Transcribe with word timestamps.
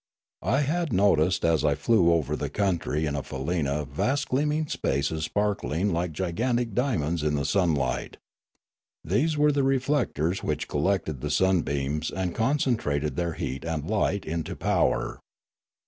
I 0.47 0.61
had 0.61 0.91
noticed 0.91 1.45
as 1.45 1.63
I 1.63 1.75
flew 1.75 2.11
over 2.11 2.35
the 2.35 2.49
country 2.49 3.05
in 3.05 3.15
a 3.15 3.21
faleena 3.21 3.87
vast 3.87 4.29
gleaming 4.29 4.65
spaces 4.65 5.25
sparkling 5.25 5.93
like 5.93 6.11
gigantic 6.11 6.73
diamonds 6.73 7.21
in 7.21 7.35
the 7.35 7.45
sunlight. 7.45 8.17
These 9.03 9.37
were 9.37 9.51
the 9.51 9.61
reflectors 9.63 10.41
which 10.41 10.67
collected 10.67 11.21
the 11.21 11.29
sunbeams 11.29 12.09
and 12.09 12.33
concentrated 12.33 13.15
their 13.15 13.33
heat 13.33 13.63
and 13.63 13.87
light 13.87 14.25
into 14.25 14.55
power. 14.55 15.19